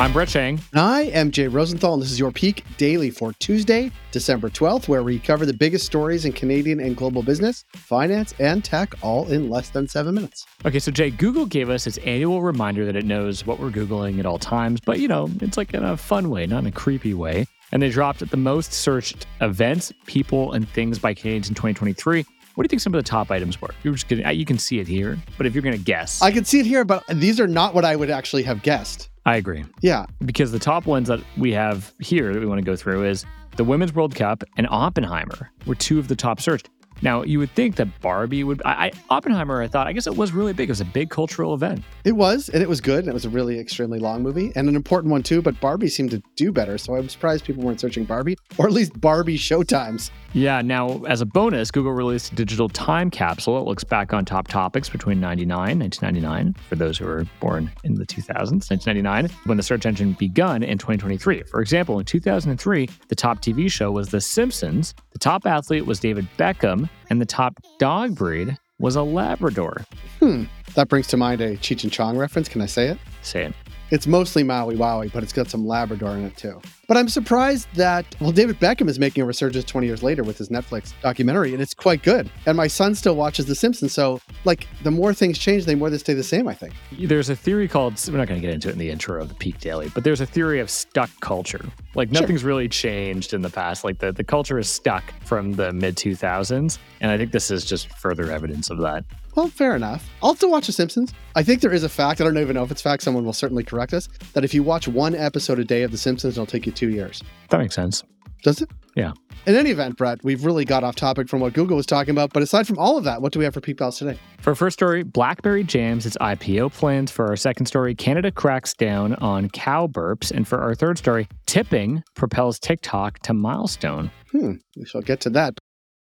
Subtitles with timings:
[0.00, 0.58] I'm Brett Chang.
[0.72, 5.02] I am Jay Rosenthal, and this is your Peak Daily for Tuesday, December 12th, where
[5.02, 9.50] we cover the biggest stories in Canadian and global business, finance, and tech all in
[9.50, 10.46] less than seven minutes.
[10.64, 14.18] Okay, so Jay, Google gave us its annual reminder that it knows what we're Googling
[14.18, 16.72] at all times, but you know, it's like in a fun way, not in a
[16.72, 17.44] creepy way.
[17.70, 22.24] And they dropped the most searched events, people, and things by Canadians in 2023.
[22.54, 23.68] What do you think some of the top items were?
[23.82, 26.30] You're just gonna, you can see it here, but if you're going to guess, I
[26.30, 29.09] can see it here, but these are not what I would actually have guessed.
[29.26, 29.64] I agree.
[29.80, 30.06] Yeah.
[30.24, 33.24] Because the top ones that we have here that we want to go through is
[33.56, 36.70] the Women's World Cup and Oppenheimer were two of the top searched.
[37.02, 38.60] Now, you would think that Barbie would.
[38.64, 40.68] I, I, Oppenheimer, I thought, I guess it was really big.
[40.68, 41.82] It was a big cultural event.
[42.04, 44.68] It was, and it was good, and it was a really extremely long movie and
[44.68, 45.42] an important one too.
[45.42, 48.72] But Barbie seemed to do better, so I'm surprised people weren't searching Barbie, or at
[48.72, 50.10] least Barbie showtimes.
[50.32, 53.58] Yeah, now, as a bonus, Google released a digital time capsule.
[53.58, 57.94] It looks back on top topics between 99 1999, for those who were born in
[57.94, 61.42] the 2000s, 1999, when the search engine begun in 2023.
[61.44, 66.26] For example, in 2003, the top TV show was The Simpsons, top athlete was David
[66.36, 69.84] Beckham, and the top dog breed was a Labrador.
[70.18, 70.44] Hmm.
[70.74, 72.48] That brings to mind a Cheech and Chong reference.
[72.48, 72.98] Can I say it?
[73.22, 73.54] Say it.
[73.90, 76.60] It's mostly Maui Wowie, but it's got some Labrador in it too.
[76.90, 80.36] But I'm surprised that, well, David Beckham is making a resurgence 20 years later with
[80.38, 82.28] his Netflix documentary, and it's quite good.
[82.46, 83.92] And my son still watches The Simpsons.
[83.92, 86.74] So, like, the more things change, the more they stay the same, I think.
[86.98, 89.28] There's a theory called, we're not going to get into it in the intro of
[89.28, 91.64] the Peak Daily, but there's a theory of stuck culture.
[91.94, 92.22] Like, Sure.
[92.22, 93.84] nothing's really changed in the past.
[93.84, 96.78] Like, the, the culture is stuck from the mid 2000s.
[97.00, 99.04] And I think this is just further evidence of that.
[99.36, 100.08] Well, fair enough.
[100.22, 101.14] I'll still watch The Simpsons.
[101.36, 103.32] I think there is a fact, I don't even know if it's fact, someone will
[103.32, 106.46] certainly correct us, that if you watch one episode a day of The Simpsons, it'll
[106.46, 107.22] take you two years.
[107.50, 108.02] That makes sense.
[108.42, 108.70] Does it?
[108.96, 109.12] Yeah.
[109.46, 112.32] In any event, Brett, we've really got off topic from what Google was talking about.
[112.32, 114.18] But aside from all of that, what do we have for Peak Pals today?
[114.40, 117.10] For our first story, BlackBerry jams its IPO plans.
[117.10, 120.30] For our second story, Canada cracks down on cow burps.
[120.30, 124.10] And for our third story, tipping propels TikTok to milestone.
[124.32, 125.58] Hmm, we shall get to that.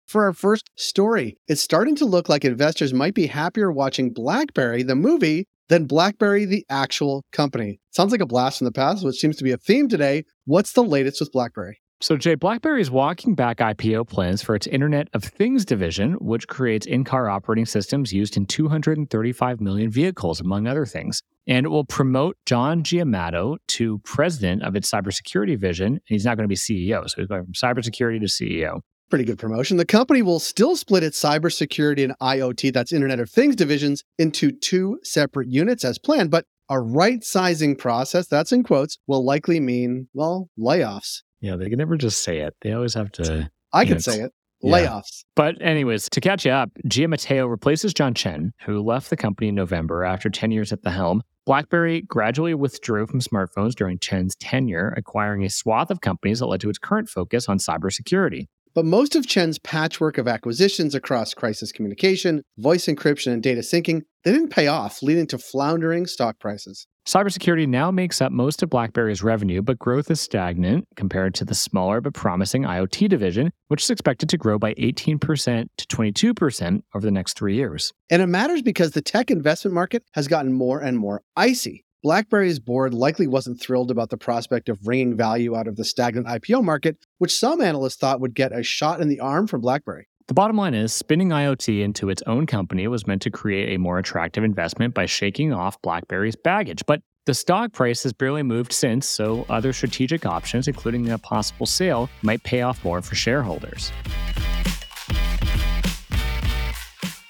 [0.07, 4.83] For our first story, it's starting to look like investors might be happier watching Blackberry,
[4.83, 7.79] the movie, than Blackberry, the actual company.
[7.91, 10.23] Sounds like a blast from the past, which seems to be a theme today.
[10.45, 11.79] What's the latest with Blackberry?
[12.03, 16.49] So, Jay, BlackBerry is walking back IPO plans for its Internet of Things division, which
[16.49, 21.21] creates in car operating systems used in 235 million vehicles, among other things.
[21.47, 25.93] And it will promote John Giamatteo to president of its cybersecurity division.
[25.93, 27.09] And he's not going to be CEO.
[27.09, 28.81] So, he's going from cybersecurity to CEO.
[29.13, 29.77] Pretty good promotion.
[29.77, 34.51] The company will still split its cybersecurity and IoT, that's Internet of Things divisions, into
[34.51, 39.59] two separate units as planned, but a right sizing process, that's in quotes, will likely
[39.59, 41.21] mean, well, layoffs.
[41.41, 42.55] Yeah, they can never just say it.
[42.63, 43.51] They always have to.
[43.71, 44.05] I can Yes.
[44.05, 44.31] say it
[44.63, 44.71] Yeah.
[44.73, 45.25] layoffs.
[45.35, 49.53] But, anyways, to catch you up, Giamatteo replaces John Chen, who left the company in
[49.53, 51.21] November after 10 years at the helm.
[51.45, 56.61] BlackBerry gradually withdrew from smartphones during Chen's tenure, acquiring a swath of companies that led
[56.61, 58.47] to its current focus on cybersecurity.
[58.75, 64.01] But most of Chen's patchwork of acquisitions across crisis communication, voice encryption, and data syncing,
[64.23, 66.87] they didn't pay off, leading to floundering stock prices.
[67.05, 71.53] Cybersecurity now makes up most of BlackBerry's revenue, but growth is stagnant compared to the
[71.53, 77.05] smaller but promising IoT division, which is expected to grow by 18% to 22% over
[77.05, 77.91] the next three years.
[78.09, 81.85] And it matters because the tech investment market has gotten more and more icy.
[82.03, 86.27] BlackBerry's board likely wasn't thrilled about the prospect of wringing value out of the stagnant
[86.27, 90.09] IPO market, which some analysts thought would get a shot in the arm from BlackBerry.
[90.27, 93.79] The bottom line is spinning IoT into its own company was meant to create a
[93.79, 96.83] more attractive investment by shaking off BlackBerry's baggage.
[96.85, 101.65] But the stock price has barely moved since, so other strategic options, including a possible
[101.65, 103.93] sale, might pay off more for shareholders.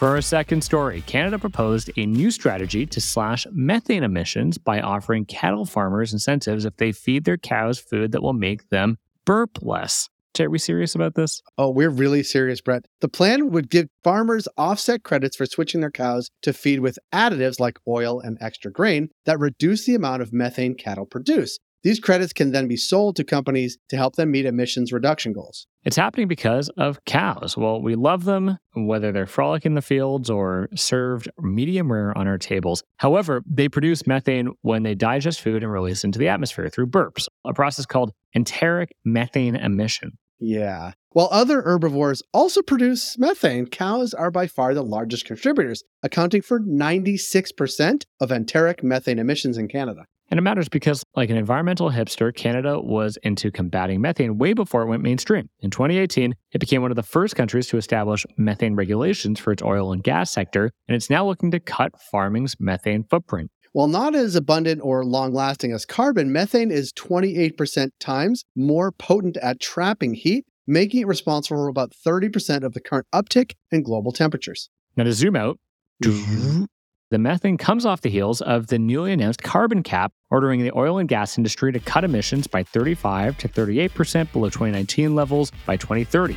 [0.03, 5.23] For our second story, Canada proposed a new strategy to slash methane emissions by offering
[5.23, 10.09] cattle farmers incentives if they feed their cows food that will make them burp less.
[10.37, 11.41] Are we serious about this?
[11.57, 12.83] Oh, we're really serious, Brett.
[12.99, 17.61] The plan would give farmers offset credits for switching their cows to feed with additives
[17.61, 21.59] like oil and extra grain that reduce the amount of methane cattle produce.
[21.83, 25.67] These credits can then be sold to companies to help them meet emissions reduction goals.
[25.83, 27.57] It's happening because of cows.
[27.57, 32.25] Well, we love them, whether they're frolic in the fields or served medium rare on
[32.25, 32.83] our tables.
[32.97, 37.27] However, they produce methane when they digest food and release into the atmosphere through burps,
[37.43, 40.17] a process called enteric methane emission.
[40.39, 40.93] Yeah.
[41.11, 46.59] While other herbivores also produce methane, cows are by far the largest contributors, accounting for
[46.59, 50.05] 96% of enteric methane emissions in Canada.
[50.29, 54.81] And it matters because, like an environmental hipster, Canada was into combating methane way before
[54.81, 55.49] it went mainstream.
[55.59, 59.61] In 2018, it became one of the first countries to establish methane regulations for its
[59.61, 63.51] oil and gas sector, and it's now looking to cut farming's methane footprint.
[63.73, 69.35] While not as abundant or long lasting as carbon, methane is 28% times more potent
[69.37, 74.11] at trapping heat, making it responsible for about 30% of the current uptick in global
[74.11, 74.69] temperatures.
[74.95, 75.59] Now, to zoom out,
[77.13, 80.97] the methane comes off the heels of the newly announced carbon cap, ordering the oil
[80.97, 86.35] and gas industry to cut emissions by 35 to 38% below 2019 levels by 2030.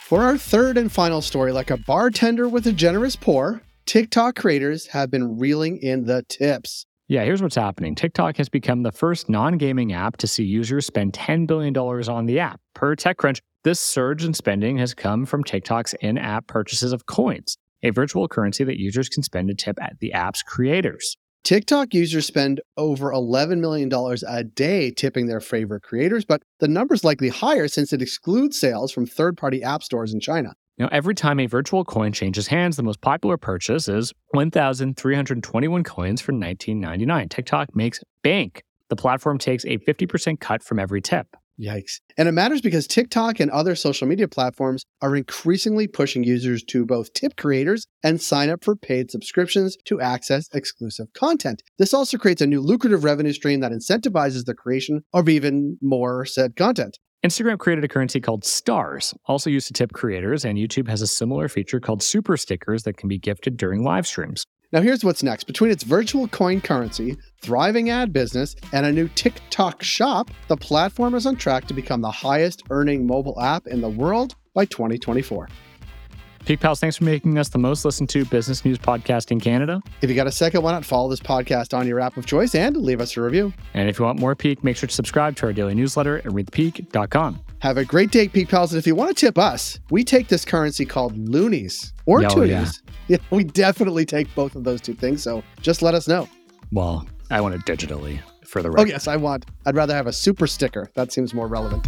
[0.00, 4.88] For our third and final story, like a bartender with a generous pour, TikTok creators
[4.88, 6.84] have been reeling in the tips.
[7.12, 7.94] Yeah, here's what's happening.
[7.94, 12.24] TikTok has become the first non gaming app to see users spend $10 billion on
[12.24, 12.58] the app.
[12.72, 17.58] Per TechCrunch, this surge in spending has come from TikTok's in app purchases of coins,
[17.82, 21.18] a virtual currency that users can spend to tip at the app's creators.
[21.44, 23.92] TikTok users spend over $11 million
[24.26, 28.90] a day tipping their favorite creators, but the number's likely higher since it excludes sales
[28.90, 30.54] from third party app stores in China.
[30.78, 36.20] Now, every time a virtual coin changes hands, the most popular purchase is 1,321 coins
[36.20, 37.30] for 19.99.
[37.30, 38.62] TikTok makes bank.
[38.88, 41.28] The platform takes a 50% cut from every tip.
[41.60, 42.00] Yikes.
[42.16, 46.86] And it matters because TikTok and other social media platforms are increasingly pushing users to
[46.86, 51.62] both tip creators and sign up for paid subscriptions to access exclusive content.
[51.78, 56.24] This also creates a new lucrative revenue stream that incentivizes the creation of even more
[56.24, 56.98] said content.
[57.24, 61.06] Instagram created a currency called Stars, also used to tip creators, and YouTube has a
[61.06, 64.44] similar feature called Super Stickers that can be gifted during live streams.
[64.72, 65.44] Now, here's what's next.
[65.44, 71.14] Between its virtual coin currency, thriving ad business, and a new TikTok shop, the platform
[71.14, 75.48] is on track to become the highest earning mobile app in the world by 2024.
[76.44, 79.80] Peak Pals, thanks for making us the most listened to business news podcast in Canada.
[80.00, 82.56] If you got a second, why not follow this podcast on your app of choice
[82.56, 83.52] and leave us a review?
[83.74, 86.24] And if you want more Peak, make sure to subscribe to our daily newsletter at
[86.24, 87.40] readthepeak.com.
[87.60, 88.72] Have a great day, Peak Pals.
[88.72, 92.28] And if you want to tip us, we take this currency called loonies or Oh,
[92.28, 92.48] toonies.
[92.48, 92.70] yeah.
[93.08, 95.22] Yeah, we definitely take both of those two things.
[95.24, 96.28] So just let us know.
[96.70, 99.44] Well, I want it digitally for the Oh, yes, I want.
[99.66, 100.88] I'd rather have a super sticker.
[100.94, 101.86] That seems more relevant.